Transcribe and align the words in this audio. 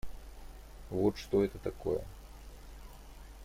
Вот 0.89 1.15
что 1.19 1.43
это 1.45 1.59
такое. 1.59 2.03